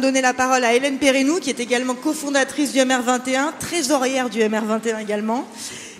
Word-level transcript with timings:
donner 0.00 0.20
la 0.20 0.34
parole 0.34 0.64
à 0.64 0.74
Hélène 0.74 0.98
Perrinou, 0.98 1.38
qui 1.40 1.50
est 1.50 1.60
également 1.60 1.94
cofondatrice 1.94 2.72
du 2.72 2.78
MR21, 2.78 3.52
trésorière 3.58 4.30
du 4.30 4.40
MR21 4.40 5.00
également, 5.00 5.46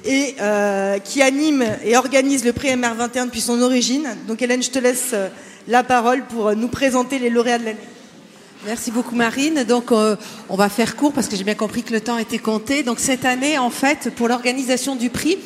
et 0.04 0.34
euh, 0.40 0.98
qui 0.98 1.22
anime 1.22 1.64
et 1.84 1.96
organise 1.96 2.44
le 2.44 2.52
prix 2.52 2.68
MR21 2.68 3.26
depuis 3.26 3.40
son 3.40 3.60
origine. 3.62 4.08
Donc 4.26 4.42
Hélène, 4.42 4.62
je 4.62 4.70
te 4.70 4.78
laisse 4.78 5.10
euh, 5.12 5.28
la 5.68 5.82
parole 5.82 6.24
pour 6.26 6.54
nous 6.54 6.68
présenter 6.68 7.18
les 7.18 7.30
lauréats 7.30 7.58
de 7.58 7.64
l'année. 7.64 7.78
Merci 8.64 8.90
beaucoup 8.90 9.14
Marine. 9.14 9.64
Donc 9.64 9.92
euh, 9.92 10.16
on 10.48 10.56
va 10.56 10.68
faire 10.68 10.96
court 10.96 11.12
parce 11.12 11.28
que 11.28 11.36
j'ai 11.36 11.44
bien 11.44 11.54
compris 11.54 11.82
que 11.82 11.92
le 11.92 12.00
temps 12.00 12.18
était 12.18 12.38
compté. 12.38 12.82
Donc 12.82 12.98
cette 12.98 13.24
année, 13.24 13.58
en 13.58 13.70
fait, 13.70 14.10
pour 14.14 14.28
l'organisation 14.28 14.96
du 14.96 15.10
prix, 15.10 15.38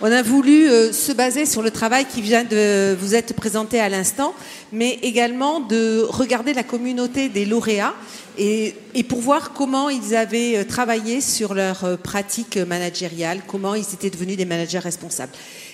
on 0.00 0.12
a 0.12 0.22
voulu 0.22 0.68
euh, 0.68 0.92
se 0.92 1.12
baser 1.12 1.44
sur 1.44 1.62
le 1.62 1.70
travail 1.70 2.04
qui 2.04 2.22
vient 2.22 2.44
de 2.44 2.96
vous 3.00 3.14
être 3.14 3.34
présenté 3.34 3.80
à 3.80 3.88
l'instant, 3.88 4.34
mais 4.72 4.98
également 5.02 5.60
de 5.60 6.06
regarder 6.08 6.54
la 6.54 6.62
communauté 6.62 7.28
des 7.28 7.44
lauréats 7.44 7.94
et, 8.38 8.74
et 8.94 9.02
pour 9.02 9.20
voir 9.20 9.52
comment 9.52 9.90
ils 9.90 10.14
avaient 10.14 10.58
euh, 10.58 10.64
travaillé 10.64 11.20
sur 11.20 11.54
leur 11.54 11.98
pratique 11.98 12.56
managériale, 12.56 13.40
comment 13.46 13.74
ils 13.74 13.92
étaient 13.92 14.10
devenus 14.10 14.36
des 14.36 14.44
managers 14.44 14.78
responsables. 14.78 15.32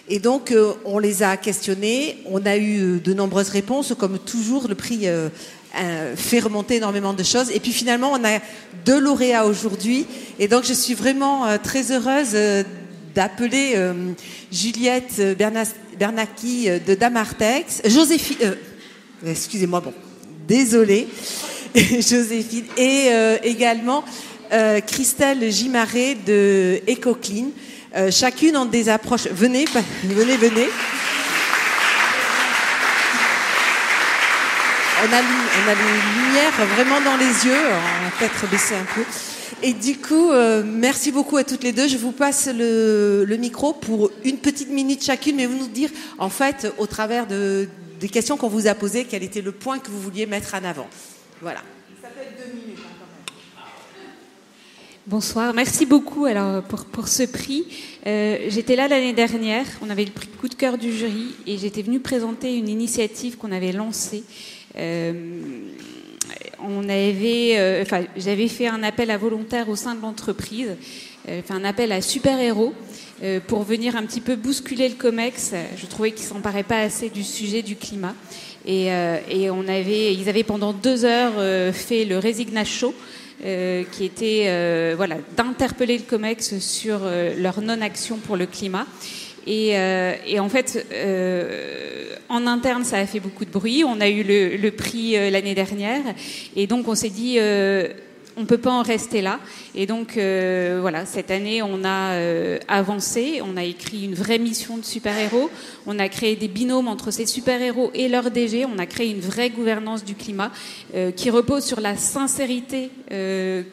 Et 0.09 0.19
donc, 0.19 0.55
on 0.85 0.99
les 0.99 1.23
a 1.23 1.39
questionnés, 1.39 2.19
on 2.27 2.45
a 2.45 2.59
eu 2.59 3.01
de 3.01 3.15
nombreuses 3.15 3.49
réponses, 3.49 3.95
comme 3.99 4.19
toujours, 4.19 4.69
le 4.69 4.75
prix 4.75 5.09
euh, 5.77 6.15
fait 6.15 6.39
remonter 6.39 6.77
énormément 6.77 7.15
de 7.15 7.25
choses. 7.25 7.51
Et 7.51 7.59
puis 7.59 7.73
finalement, 7.73 8.13
on 8.13 8.25
a 8.25 8.39
deux 8.85 9.01
lauréats 9.01 9.45
aujourd'hui. 9.45 10.07
Et 10.39 10.47
donc, 10.47 10.63
je 10.63 10.73
suis 10.73 10.95
vraiment 10.95 11.47
euh, 11.47 11.57
très 11.61 11.91
heureuse 11.91 12.31
euh, 12.35 12.63
d'appeler 13.15 13.77
Juliette 14.51 15.21
Bernacchi 15.99 16.69
de 16.87 16.95
Damartex, 16.95 17.83
Joséphine, 17.87 18.57
excusez-moi, 19.27 19.81
bon, 19.81 19.95
désolée, 20.47 21.09
Joséphine, 21.75 22.65
et 22.77 23.11
également 23.43 24.05
Christelle 24.87 25.51
Gimaret 25.51 26.17
de 26.27 26.81
EcoClean. 26.89 27.51
chacune 28.11 28.57
en 28.57 28.67
des 28.67 28.89
approches. 28.89 29.29
Venez, 29.29 29.65
venez, 30.05 30.37
venez. 30.37 30.69
on 35.05 35.13
a, 35.13 35.19
on 35.19 35.69
a 35.69 35.73
une 35.73 36.25
lumière 36.25 36.53
vraiment 36.75 37.01
dans 37.01 37.17
les 37.17 37.47
yeux. 37.47 37.67
On 37.69 38.05
va 38.05 38.11
peut-être 38.19 38.51
baisser 38.51 38.75
un 38.75 38.87
peu. 38.95 39.03
Et 39.63 39.73
du 39.73 39.97
coup, 39.99 40.31
euh, 40.31 40.63
merci 40.65 41.13
beaucoup 41.13 41.37
à 41.37 41.45
toutes 41.45 41.63
les 41.63 41.73
deux. 41.73 41.89
Je 41.89 41.97
vous 41.97 42.13
passe 42.13 42.49
le, 42.53 43.37
micro 43.39 43.73
pour 43.73 44.11
une 44.25 44.39
petite 44.39 44.71
minute 44.71 45.05
chacune, 45.05 45.37
mais 45.37 45.47
vous 45.47 45.59
nous 45.59 45.69
dire, 45.69 45.91
en 46.19 46.29
fait, 46.29 46.73
au 46.79 46.87
travers 46.87 47.27
de, 47.27 47.69
des 48.01 48.09
questions 48.09 48.37
qu'on 48.37 48.49
vous 48.49 48.67
a 48.67 48.75
posées, 48.75 49.07
quel 49.09 49.23
était 49.23 49.43
le 49.43 49.53
point 49.53 49.79
que 49.79 49.91
vous 49.91 50.01
vouliez 50.01 50.27
mettre 50.27 50.55
en 50.55 50.65
avant. 50.65 50.89
Voilà. 51.41 51.61
Ça 52.03 52.09
peut 52.09 52.21
être 52.23 52.47
deux 52.47 52.53
minutes. 52.53 52.79
Hein, 52.79 53.63
Bonsoir, 55.07 55.53
merci 55.53 55.85
beaucoup 55.85 56.25
alors, 56.25 56.63
pour, 56.63 56.87
pour 56.87 57.09
ce 57.09 57.25
prix. 57.25 57.65
Euh, 58.07 58.47
j'étais 58.49 58.77
là 58.77 58.89
l'année 58.89 59.13
dernière, 59.13 59.67
on 59.83 59.91
avait 59.91 60.05
le 60.05 60.11
prix 60.11 60.29
coup 60.29 60.49
de 60.49 60.55
cœur 60.55 60.79
du 60.79 60.93
jury 60.93 61.35
et 61.47 61.59
j'étais 61.59 61.83
venue 61.83 62.01
présenter 62.01 62.57
une 62.57 62.69
initiative 62.69 63.37
qu'on 63.37 63.53
avait 63.53 63.73
lancée 63.73 64.25
euh, 64.77 65.13
on 66.67 66.89
avait, 66.89 67.59
euh, 67.59 67.83
enfin, 67.83 68.03
j'avais 68.17 68.49
fait 68.49 68.67
un 68.67 68.83
appel 68.83 69.11
à 69.11 69.19
volontaires 69.19 69.69
au 69.69 69.77
sein 69.77 69.95
de 69.95 70.03
l'entreprise, 70.03 70.77
euh, 71.29 71.41
un 71.51 71.65
appel 71.65 71.93
à 71.93 72.01
super-héros 72.01 72.75
pour 73.47 73.63
venir 73.63 73.97
un 73.97 74.05
petit 74.05 74.21
peu 74.21 74.37
bousculer 74.37 74.89
le 74.89 74.97
COMEX. 74.97 75.53
Je 75.79 75.87
trouvais 75.87 76.11
qu'ils 76.11 76.27
s'emparaient 76.27 76.65
pas 76.65 76.81
assez 76.81 77.09
du 77.09 77.23
sujet 77.23 77.63
du 77.63 77.77
climat. 77.77 78.15
Et, 78.67 78.89
et, 79.31 79.51
on 79.51 79.67
avait, 79.67 80.13
ils 80.13 80.29
avaient 80.29 80.43
pendant 80.43 80.75
deux 80.75 81.07
heures 81.07 81.33
fait 81.73 82.05
le 82.05 82.19
Resigna 82.19 82.65
Show, 82.65 82.93
qui 83.41 84.05
était 84.05 84.95
voilà 84.97 85.17
d'interpeller 85.37 85.97
le 85.97 86.05
COMEX 86.05 86.59
sur 86.59 87.01
leur 87.39 87.63
non-action 87.63 88.19
pour 88.19 88.37
le 88.37 88.45
climat. 88.45 88.87
Et, 89.47 89.79
euh, 89.79 90.15
et, 90.27 90.41
en 90.41 90.49
fait, 90.49 90.87
euh, 90.93 92.15
en 92.29 92.47
interne, 92.47 92.85
ça 92.85 92.99
a 92.99 93.07
fait 93.07 93.21
beaucoup 93.21 93.45
de 93.45 93.51
bruit. 93.51 93.85
On 93.85 94.01
a 94.01 94.09
eu 94.09 94.23
le, 94.23 94.57
le 94.57 94.71
prix 94.71 95.17
euh, 95.17 95.31
l'année 95.31 95.55
dernière, 95.55 96.03
et 96.57 96.67
donc 96.67 96.89
on 96.89 96.95
s'est 96.95 97.11
dit, 97.11 97.39
on 98.37 98.45
peut 98.45 98.59
pas 98.59 98.71
en 98.71 98.83
rester 98.83 99.23
là. 99.23 99.41
Et 99.75 99.87
donc 99.87 100.17
euh, 100.17 100.79
voilà, 100.81 101.07
cette 101.07 101.31
année, 101.31 101.63
on 101.63 101.85
a 101.85 102.13
euh, 102.13 102.59
avancé, 102.69 103.41
on 103.43 103.57
a 103.57 103.65
écrit 103.65 104.05
une 104.05 104.15
vraie 104.15 104.39
mission 104.39 104.77
de 104.77 104.85
super-héros, 104.85 105.51
on 105.87 105.99
a 105.99 106.09
créé 106.09 106.37
des 106.37 106.49
binômes 106.49 106.89
entre 106.89 107.11
ces 107.11 107.27
super-héros 107.27 107.91
et 107.95 108.09
leur 108.09 108.31
DG, 108.31 108.65
on 108.65 108.79
a 108.79 108.87
créé 108.87 109.11
une 109.11 109.21
vraie 109.21 109.51
gouvernance 109.51 110.05
du 110.05 110.15
climat 110.15 110.51
euh, 110.95 111.11
qui 111.11 111.31
repose 111.31 111.65
sur 111.65 111.81
la 111.81 111.97
sincérité 111.97 112.91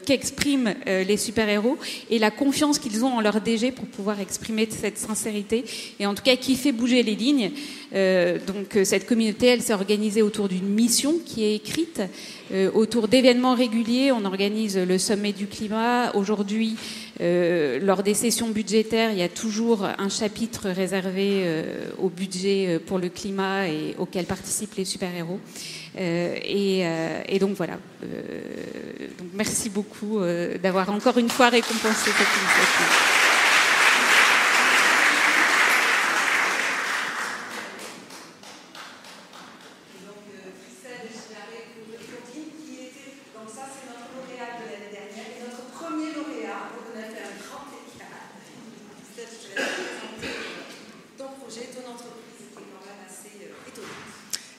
qu'expriment 0.06 0.76
les 0.86 1.18
super-héros 1.18 1.78
et 2.12 2.20
la 2.20 2.30
confiance 2.30 2.78
qu'ils 2.78 3.04
ont 3.04 3.16
en 3.16 3.22
leur 3.22 3.42
DG 3.42 3.72
pour 3.72 3.86
pouvoir 3.86 4.20
exprimer 4.20 4.68
cette 4.70 5.00
sincérité 5.00 5.66
et 6.00 6.06
en 6.06 6.14
tout 6.14 6.22
cas 6.22 6.36
qui 6.36 6.56
fait 6.56 6.72
bouger 6.72 7.02
les 7.02 7.16
lignes. 7.16 7.52
donc 8.46 8.78
cette 8.84 9.08
communauté, 9.08 9.48
elle 9.48 9.62
s'est 9.62 9.74
organisée 9.74 10.22
autour 10.22 10.48
d'une 10.48 10.68
mission 10.68 11.16
qui 11.26 11.44
est 11.44 11.56
écrite. 11.56 12.02
Autour 12.74 13.08
d'événements 13.08 13.56
réguliers. 13.56 14.12
On 14.12 14.26
organise 14.26 14.51
le 14.86 14.98
sommet 14.98 15.34
du 15.34 15.48
climat. 15.48 16.12
Aujourd'hui, 16.16 16.78
euh, 17.22 17.80
lors 17.82 18.04
des 18.04 18.14
sessions 18.14 18.50
budgétaires, 18.50 19.12
il 19.12 19.18
y 19.18 19.24
a 19.24 19.30
toujours 19.30 19.86
un 19.86 20.10
chapitre 20.10 20.70
réservé 20.70 21.44
euh, 21.44 21.90
au 22.00 22.10
budget 22.10 22.80
pour 22.86 23.00
le 23.00 23.10
climat 23.10 23.68
et 23.68 23.96
auquel 23.98 24.26
participent 24.26 24.76
les 24.76 24.86
super-héros. 24.86 25.40
Et, 25.98 26.86
et, 27.28 27.40
donc 27.40 27.58
voilà. 27.58 27.74
donc 28.02 29.28
merci 29.34 29.70
beaucoup 29.70 30.22
d'avoir 30.64 30.90
encore 30.90 31.18
une 31.18 31.30
fois 31.30 31.50
récompensé 31.50 32.12
cette 32.12 32.16
initiative. 32.16 33.31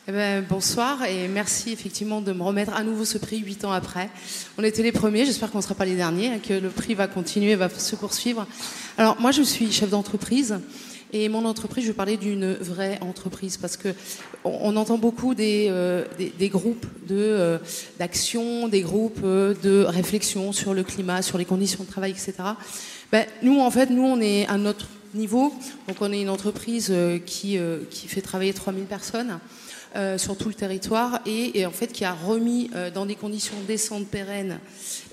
Eh 0.08 0.12
ben, 0.12 0.44
bonsoir 0.47 1.04
et 1.04 1.28
merci 1.28 1.72
effectivement 1.72 2.20
de 2.20 2.32
me 2.32 2.42
remettre 2.42 2.75
à 2.75 2.82
nouveau 2.82 3.04
ce 3.04 3.19
prix 3.19 3.38
huit 3.38 3.64
ans 3.64 3.72
après. 3.72 4.10
On 4.58 4.64
était 4.64 4.82
les 4.82 4.92
premiers, 4.92 5.25
j'espère 5.25 5.50
qu'on 5.50 5.58
ne 5.58 5.62
sera 5.62 5.75
pas 5.75 5.84
les 5.84 5.94
derniers, 5.94 6.38
que 6.41 6.52
le 6.52 6.69
prix 6.69 6.94
va 6.94 7.06
continuer, 7.06 7.54
va 7.54 7.69
se 7.70 7.97
poursuivre. 7.97 8.47
Alors 8.98 9.19
moi 9.20 9.31
je 9.31 9.42
suis 9.42 9.72
chef 9.72 9.88
d'entreprise 9.91 10.58
et 11.12 11.28
mon 11.28 11.44
entreprise, 11.44 11.84
je 11.84 11.91
vais 11.91 11.97
parler 11.97 12.16
d'une 12.16 12.54
vraie 12.54 12.98
entreprise 13.00 13.56
parce 13.56 13.76
que 13.76 13.94
on, 14.44 14.76
entend 14.76 14.98
beaucoup 14.98 15.34
des, 15.34 15.69
euh, 15.70 16.04
des, 16.19 16.48
groupes 16.48 16.86
de 17.06 17.16
euh, 17.16 17.58
d'action, 17.98 18.66
des 18.69 18.82
groupes 18.82 19.20
euh, 19.22 19.54
de 19.62 19.84
réflexion 19.84 20.52
sur 20.52 20.75
le 20.75 20.82
climat, 20.82 21.22
sur 21.22 21.38
les 21.38 21.44
conditions 21.44 21.84
de 21.84 21.88
travail, 21.88 22.10
etc. 22.10 22.34
Ben, 23.12 23.25
nous 23.42 23.60
en 23.60 23.70
fait, 23.70 23.88
nous 23.88 24.02
on 24.02 24.20
est 24.20 24.47
à 24.48 24.58
notre 24.58 24.88
niveau, 25.15 25.53
donc 25.89 25.97
on 26.00 26.12
est 26.12 26.21
une 26.21 26.31
entreprise 26.31 26.93
qui 27.27 27.59
qui 27.91 28.09
fait 28.09 28.23
travailler 28.23 28.53
3000 28.53 28.84
personnes. 28.84 29.39
Euh, 29.95 30.17
sur 30.17 30.39
tout 30.39 30.49
le 30.49 30.55
territoire 30.55 31.21
et, 31.27 31.67
en 31.67 31.71
fait 31.71 31.89
qui 31.89 32.06
a 32.06 32.15
remis 32.15 32.71
euh, 32.75 32.91
dans 32.91 33.05
des 33.05 33.15
conditions 33.15 33.56
décentes, 33.67 34.09
pérennes 34.09 34.59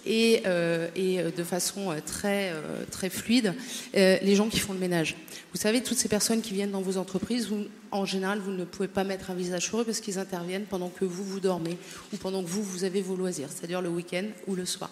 et, 0.05 0.43
euh, 0.45 0.87
et 0.95 1.21
de 1.21 1.43
façon 1.43 1.93
très, 2.05 2.53
très 2.89 3.09
fluide 3.09 3.53
les 3.93 4.35
gens 4.35 4.47
qui 4.47 4.59
font 4.59 4.71
le 4.71 4.79
ménage. 4.79 5.17
Vous 5.51 5.59
savez, 5.59 5.83
toutes 5.83 5.97
ces 5.97 6.07
personnes 6.07 6.41
qui 6.41 6.53
viennent 6.53 6.71
dans 6.71 6.81
vos 6.81 6.97
entreprises, 6.97 7.49
en 7.91 8.05
général, 8.05 8.39
vous 8.39 8.51
ne 8.51 8.63
pouvez 8.63 8.87
pas 8.87 9.03
mettre 9.03 9.31
un 9.31 9.33
visage 9.33 9.65
sur 9.65 9.81
eux 9.81 9.83
parce 9.83 9.99
qu'ils 9.99 10.17
interviennent 10.17 10.65
pendant 10.65 10.89
que 10.89 11.03
vous, 11.03 11.25
vous 11.25 11.41
dormez 11.41 11.77
ou 12.13 12.17
pendant 12.17 12.41
que 12.41 12.47
vous, 12.47 12.63
vous 12.63 12.85
avez 12.85 13.01
vos 13.01 13.17
loisirs, 13.17 13.49
c'est-à-dire 13.53 13.81
le 13.81 13.89
week-end 13.89 14.25
ou 14.47 14.55
le 14.55 14.65
soir. 14.65 14.91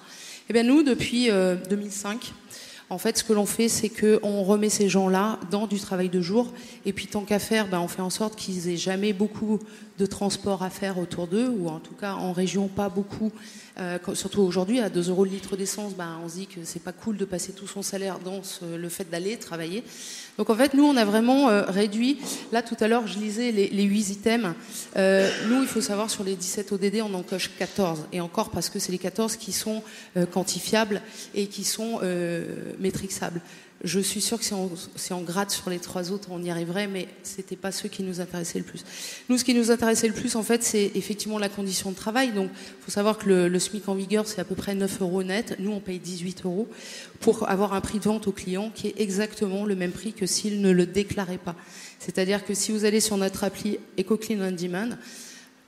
Eh 0.50 0.54
bien, 0.54 0.64
nous, 0.64 0.84
depuis 0.84 1.30
2005, 1.70 2.34
en 2.90 2.98
fait, 2.98 3.18
ce 3.18 3.24
que 3.24 3.34
l'on 3.34 3.46
fait, 3.46 3.68
c'est 3.68 3.90
qu'on 3.90 4.44
remet 4.44 4.70
ces 4.70 4.88
gens-là 4.88 5.40
dans 5.52 5.68
du 5.68 5.80
travail 5.80 6.08
de 6.08 6.22
jour. 6.22 6.54
Et 6.86 6.94
puis, 6.94 7.08
tant 7.08 7.22
qu'à 7.22 7.40
faire, 7.40 7.68
ben, 7.68 7.80
on 7.80 7.88
fait 7.88 8.02
en 8.02 8.10
sorte 8.10 8.38
qu'ils 8.38 8.70
aient 8.70 8.78
jamais 8.78 9.12
beaucoup 9.12 9.60
de 9.98 10.06
transport 10.06 10.64
à 10.64 10.70
faire 10.70 11.00
autour 11.00 11.28
d'eux, 11.28 11.50
ou 11.50 11.70
en 11.70 11.80
tout 11.80 11.96
cas 11.96 12.14
en 12.14 12.32
région, 12.32 12.68
pas 12.68 12.90
beaucoup. 12.90 13.32
Euh, 13.80 13.98
surtout 14.14 14.42
aujourd'hui, 14.42 14.80
à 14.80 14.90
2 14.90 15.10
euros 15.10 15.26
le 15.26 15.32
litre 15.32 15.56
d'essence, 15.56 15.94
ben, 15.94 16.20
on 16.24 16.30
se 16.30 16.36
dit 16.36 16.48
que 16.48 16.62
c'est 16.64 16.82
pas 16.82 16.92
cool 16.92 17.18
de 17.18 17.26
passer 17.26 17.52
tout 17.52 17.68
son 17.68 17.82
salaire 17.82 18.20
dans 18.20 18.42
le 18.76 18.90
fait 18.90 19.10
d'aller 19.10 19.38
travailler. 19.38 19.84
Donc 20.38 20.50
en 20.50 20.56
fait, 20.56 20.74
nous, 20.74 20.84
on 20.84 20.96
a 20.98 21.06
vraiment 21.06 21.50
euh, 21.50 21.64
réduit. 21.64 22.20
Là, 22.52 22.62
tout 22.62 22.76
à 22.80 22.88
l'heure, 22.88 23.08
je 23.08 23.18
lisais 23.20 23.52
les, 23.52 23.70
les 23.70 23.84
8 23.84 24.10
items. 24.10 24.54
Euh, 24.98 25.30
nous, 25.50 25.62
il 25.62 25.68
faut 25.68 25.82
savoir, 25.82 26.10
sur 26.10 26.24
les 26.24 26.36
17 26.36 26.72
ODD, 26.72 27.02
on 27.04 27.14
en 27.14 27.24
coche 27.24 27.52
14. 27.58 28.06
Et 28.14 28.22
encore 28.22 28.50
parce 28.50 28.70
que 28.70 28.80
c'est 28.80 28.92
les 28.92 28.98
14 28.98 29.36
qui 29.36 29.52
sont 29.52 29.84
quantifiables 30.32 31.02
et 31.36 31.48
qui 31.48 31.64
sont 31.64 32.00
Je 33.84 34.00
suis 34.00 34.22
sûre 34.22 34.40
que 34.40 34.44
si 34.44 34.54
on, 34.54 34.72
si 34.96 35.14
on, 35.14 35.22
gratte 35.22 35.52
sur 35.52 35.70
les 35.70 35.78
trois 35.78 36.12
autres, 36.12 36.30
on 36.32 36.42
y 36.42 36.50
arriverait, 36.50 36.88
mais 36.88 37.08
c'était 37.22 37.56
pas 37.56 37.72
ceux 37.72 37.88
qui 37.88 38.02
nous 38.02 38.20
intéressaient 38.20 38.58
le 38.58 38.66
plus. 38.66 38.84
Nous, 39.30 39.38
ce 39.38 39.44
qui 39.44 39.54
nous 39.54 39.70
intéressait 39.70 40.08
le 40.08 40.16
plus, 40.16 40.36
en 40.36 40.42
fait, 40.42 40.64
c'est 40.64 40.92
effectivement 40.96 41.38
la 41.38 41.48
condition 41.48 41.92
de 41.92 41.96
travail. 41.96 42.32
Donc, 42.32 42.50
il 42.54 42.84
faut 42.84 42.92
savoir 42.92 43.20
que 43.20 43.30
le, 43.30 43.48
le 43.48 43.60
SMIC 43.60 43.88
en 43.88 43.94
vigueur, 43.94 44.28
c'est 44.28 44.42
à 44.42 44.46
peu 44.46 44.56
près 44.56 44.74
9 44.74 45.02
euros 45.02 45.22
net. 45.22 45.56
Nous, 45.60 45.72
on 45.72 45.80
paye 45.80 46.00
18 46.00 46.46
euros 46.46 46.68
pour 47.20 47.48
avoir 47.50 47.74
un 47.74 47.82
prix 47.82 48.00
de 48.00 48.06
vente 48.06 48.28
au 48.28 48.32
client 48.32 48.72
qui 48.74 48.88
est 48.88 49.00
exactement 49.00 49.64
le 49.64 49.76
même 49.76 49.92
prix 49.92 50.14
que 50.14 50.26
s'il 50.26 50.62
ne 50.62 50.72
le 50.72 50.88
déclarait 50.88 51.38
pas. 51.38 51.56
C'est-à-dire 52.00 52.46
que 52.46 52.56
si 52.56 52.72
vous 52.72 52.84
allez 52.84 53.00
sur 53.00 53.18
notre 53.18 53.44
appli 53.44 53.78
EcoClean 54.00 54.42
on 54.42 54.52
Demand, 54.52 54.98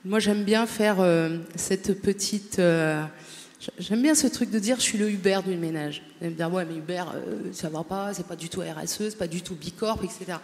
moi, 0.04 0.18
j'aime 0.18 0.42
bien 0.42 0.66
faire 0.66 0.96
euh, 1.00 1.38
cette 1.54 2.00
petite... 2.00 2.58
Euh, 2.58 3.04
J'aime 3.78 4.00
bien 4.00 4.14
ce 4.14 4.26
truc 4.26 4.50
de 4.50 4.58
dire 4.58 4.76
je 4.76 4.82
suis 4.82 4.96
le 4.96 5.10
Uber 5.10 5.40
du 5.46 5.54
ménage. 5.56 6.02
Vous 6.18 6.24
allez 6.24 6.30
me 6.30 6.36
dire 6.36 6.50
ouais 6.50 6.64
mais 6.64 6.76
Uber 6.76 7.04
euh, 7.14 7.52
ça 7.52 7.68
va 7.68 7.84
pas, 7.84 8.14
c'est 8.14 8.26
pas 8.26 8.36
du 8.36 8.48
tout 8.48 8.60
RSE, 8.60 9.10
c'est 9.10 9.18
pas 9.18 9.26
du 9.26 9.42
tout 9.42 9.54
Bicorp, 9.54 10.02
etc. 10.02 10.38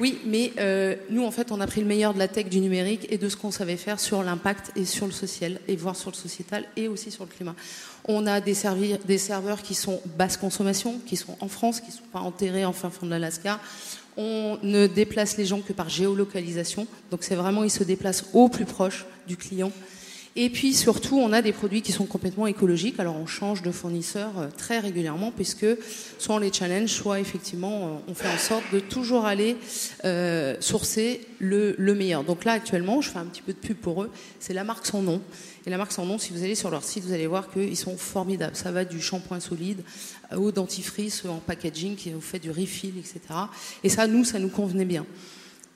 Oui, 0.00 0.20
mais 0.24 0.52
euh, 0.58 0.94
nous 1.10 1.24
en 1.24 1.30
fait 1.30 1.52
on 1.52 1.60
a 1.60 1.66
pris 1.66 1.82
le 1.82 1.86
meilleur 1.86 2.14
de 2.14 2.18
la 2.18 2.28
tech 2.28 2.46
du 2.46 2.60
numérique 2.60 3.06
et 3.10 3.18
de 3.18 3.28
ce 3.28 3.36
qu'on 3.36 3.50
savait 3.50 3.76
faire 3.76 4.00
sur 4.00 4.22
l'impact 4.22 4.72
et 4.74 4.86
sur 4.86 5.04
le 5.04 5.12
social 5.12 5.60
et 5.68 5.76
voire 5.76 5.96
sur 5.96 6.10
le 6.10 6.16
sociétal 6.16 6.64
et 6.76 6.88
aussi 6.88 7.10
sur 7.10 7.24
le 7.24 7.30
climat. 7.30 7.54
On 8.06 8.26
a 8.26 8.40
des, 8.40 8.56
des 9.04 9.18
serveurs 9.18 9.60
qui 9.60 9.74
sont 9.74 10.00
basse 10.16 10.38
consommation, 10.38 10.98
qui 11.04 11.16
sont 11.16 11.36
en 11.40 11.48
France, 11.48 11.80
qui 11.80 11.90
sont 11.90 12.04
pas 12.10 12.20
enterrés 12.20 12.64
en 12.64 12.72
fin 12.72 12.88
fond 12.88 13.04
de 13.04 13.10
l'Alaska. 13.10 13.60
On 14.16 14.58
ne 14.62 14.86
déplace 14.86 15.36
les 15.36 15.44
gens 15.44 15.60
que 15.60 15.74
par 15.74 15.90
géolocalisation, 15.90 16.86
donc 17.10 17.22
c'est 17.22 17.34
vraiment 17.34 17.64
ils 17.64 17.70
se 17.70 17.84
déplacent 17.84 18.24
au 18.32 18.48
plus 18.48 18.64
proche 18.64 19.04
du 19.26 19.36
client. 19.36 19.72
Et 20.38 20.50
puis 20.50 20.74
surtout, 20.74 21.16
on 21.18 21.32
a 21.32 21.40
des 21.40 21.52
produits 21.52 21.80
qui 21.80 21.92
sont 21.92 22.04
complètement 22.04 22.46
écologiques. 22.46 23.00
Alors 23.00 23.16
on 23.16 23.24
change 23.24 23.62
de 23.62 23.70
fournisseur 23.70 24.38
euh, 24.38 24.48
très 24.54 24.78
régulièrement 24.80 25.32
puisque 25.32 25.64
soit 26.18 26.34
on 26.34 26.38
les 26.38 26.52
challenge, 26.52 26.90
soit 26.90 27.20
effectivement 27.20 27.86
euh, 27.86 28.10
on 28.10 28.14
fait 28.14 28.28
en 28.28 28.36
sorte 28.36 28.64
de 28.70 28.78
toujours 28.78 29.24
aller 29.24 29.56
euh, 30.04 30.54
sourcer 30.60 31.22
le, 31.38 31.74
le, 31.78 31.94
meilleur. 31.94 32.22
Donc 32.22 32.44
là 32.44 32.52
actuellement, 32.52 33.00
je 33.00 33.08
fais 33.08 33.18
un 33.18 33.24
petit 33.24 33.40
peu 33.40 33.54
de 33.54 33.58
pub 33.58 33.78
pour 33.78 34.02
eux. 34.02 34.10
C'est 34.38 34.52
la 34.52 34.62
marque 34.62 34.84
sans 34.84 35.00
nom. 35.00 35.22
Et 35.64 35.70
la 35.70 35.78
marque 35.78 35.92
sans 35.92 36.04
nom, 36.04 36.18
si 36.18 36.34
vous 36.34 36.44
allez 36.44 36.54
sur 36.54 36.70
leur 36.70 36.84
site, 36.84 37.04
vous 37.04 37.14
allez 37.14 37.26
voir 37.26 37.50
qu'ils 37.50 37.76
sont 37.76 37.96
formidables. 37.96 38.56
Ça 38.56 38.70
va 38.70 38.84
du 38.84 39.00
shampoing 39.00 39.40
solide 39.40 39.82
au 40.36 40.52
dentifrice 40.52 41.24
en 41.24 41.38
packaging 41.38 41.96
qui 41.96 42.10
vous 42.10 42.20
fait 42.20 42.38
du 42.38 42.50
refill, 42.50 42.98
etc. 42.98 43.20
Et 43.82 43.88
ça, 43.88 44.06
nous, 44.06 44.24
ça 44.24 44.38
nous 44.38 44.50
convenait 44.50 44.84
bien. 44.84 45.06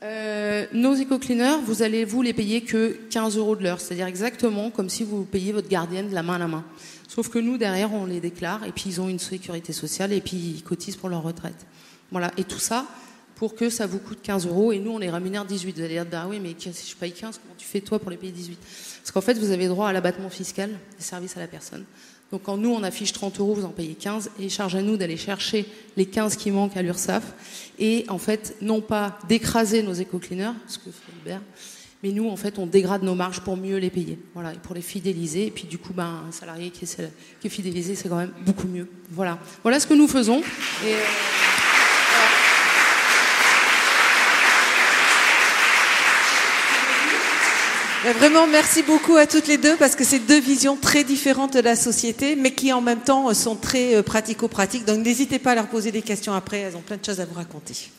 Euh, 0.03 0.67
nos 0.73 0.95
éco-cleaners, 0.95 1.59
vous 1.65 1.83
allez 1.83 2.07
vous 2.07 2.23
les 2.23 2.33
payer 2.33 2.63
que 2.63 2.99
15 3.11 3.37
euros 3.37 3.55
de 3.55 3.63
l'heure, 3.63 3.81
c'est-à-dire 3.81 4.07
exactement 4.07 4.71
comme 4.71 4.89
si 4.89 5.05
vous 5.05 5.25
payiez 5.25 5.53
votre 5.53 5.69
gardienne 5.69 6.09
de 6.09 6.15
la 6.15 6.23
main 6.23 6.35
à 6.35 6.39
la 6.39 6.49
main. 6.49 6.65
Sauf 7.07 7.29
que 7.29 7.39
nous, 7.39 7.59
derrière, 7.59 7.93
on 7.93 8.07
les 8.07 8.21
déclare 8.21 8.65
et 8.65 8.73
puis 8.73 8.85
ils 8.87 9.01
ont 9.01 9.09
une 9.09 9.19
sécurité 9.19 9.75
sociale 9.75 10.13
et 10.13 10.23
puis 10.23 10.37
ils 10.37 10.63
cotisent 10.63 10.97
pour 10.97 11.11
leur 11.11 11.23
retraite. 11.23 11.67
Voilà. 12.11 12.31
Et 12.39 12.45
tout 12.45 12.59
ça 12.59 12.87
pour 13.35 13.55
que 13.55 13.69
ça 13.69 13.87
vous 13.87 13.99
coûte 13.99 14.21
15 14.23 14.47
euros 14.47 14.73
et 14.73 14.79
nous, 14.79 14.93
on 14.93 14.99
les 14.99 15.11
rémunère 15.11 15.45
18. 15.45 15.77
Vous 15.77 15.83
allez 15.83 15.95
dire, 15.95 16.07
bah 16.07 16.27
oui, 16.29 16.41
mais 16.41 16.55
si 16.59 16.91
je 16.91 16.97
paye 16.97 17.13
15, 17.13 17.41
comment 17.43 17.55
tu 17.59 17.67
fais 17.67 17.81
toi 17.81 17.99
pour 17.99 18.11
les 18.11 18.17
payer 18.17 18.33
18 18.33 18.59
Parce 19.03 19.11
qu'en 19.11 19.21
fait, 19.21 19.35
vous 19.39 19.51
avez 19.51 19.67
droit 19.67 19.89
à 19.89 19.93
l'abattement 19.93 20.31
fiscal 20.31 20.71
des 20.97 21.05
services 21.05 21.37
à 21.37 21.41
la 21.41 21.47
personne. 21.47 21.85
Donc 22.33 22.43
quand 22.45 22.57
nous, 22.57 22.71
on 22.71 22.83
affiche 22.83 23.13
30 23.13 23.41
euros, 23.41 23.55
vous 23.55 23.65
en 23.65 23.71
payez 23.71 23.95
15, 23.95 24.31
et 24.39 24.49
charge 24.49 24.77
à 24.77 24.83
nous 24.83 24.97
d'aller 24.97 25.17
chercher 25.17 25.67
les 25.97 26.07
15 26.07 26.37
qui 26.37 26.51
manquent 26.51 26.77
à 26.77 26.83
l'URSSAF, 26.83 27.25
et 27.79 28.05
en 28.09 28.19
fait, 28.19 28.57
non 28.61 28.81
pas 28.81 29.19
d'écraser 29.29 29.83
nos 29.83 29.93
éco-cleaners, 29.93 30.53
ce 30.69 30.79
que 30.79 30.91
fait 30.91 31.13
Hubert, 31.21 31.43
mais 32.03 32.13
nous, 32.13 32.29
en 32.29 32.37
fait, 32.37 32.59
on 32.59 32.67
dégrade 32.67 33.03
nos 33.03 33.15
marges 33.15 33.41
pour 33.41 33.57
mieux 33.57 33.77
les 33.79 33.91
payer, 33.91 34.19
voilà, 34.35 34.55
et 34.55 34.59
pour 34.59 34.75
les 34.75 34.81
fidéliser, 34.81 35.47
et 35.47 35.51
puis 35.51 35.65
du 35.65 35.79
coup, 35.79 35.93
ben, 35.93 36.23
un 36.29 36.33
salarié 36.33 36.71
qui 36.71 36.85
est, 36.85 37.49
fidélisé, 37.49 37.97
c'est 37.97 38.09
quand 38.09 38.17
même 38.17 38.33
beaucoup 38.47 38.69
mieux. 38.69 38.89
Voilà, 39.11 39.39
voilà 39.63 39.81
ce 39.81 39.87
que 39.87 39.95
nous 39.95 40.09
faisons. 40.09 40.39
Et, 40.39 40.95
euh... 40.95 40.99
Mais 47.83 47.90
vraiment, 48.19 48.47
merci 48.47 48.83
beaucoup 48.83 49.17
à 49.17 49.27
toutes 49.27 49.47
les 49.47 49.59
deux 49.59 49.77
parce 49.77 49.95
que 49.95 50.05
c'est 50.05 50.21
deux 50.21 50.41
visions 50.41 50.77
très 50.77 51.05
différentes 51.05 51.55
de 51.55 51.61
la 51.61 51.77
société, 51.77 52.37
mais 52.37 52.53
qui 52.53 52.73
en 52.73 52.81
même 52.81 53.01
temps 53.01 53.33
sont 53.35 53.57
très 53.57 54.03
pratico-pratiques. 54.03 54.85
Donc 54.85 55.05
n'hésitez 55.05 55.39
pas 55.39 55.53
à 55.53 55.55
leur 55.55 55.67
poser 55.67 55.93
des 55.93 56.03
questions 56.03 56.33
après, 56.33 56.61
elles 56.61 56.77
ont 56.77 56.83
plein 56.83 56.97
de 56.97 57.05
choses 57.05 57.21
à 57.21 57.25
vous 57.25 57.35
raconter. 57.35 57.91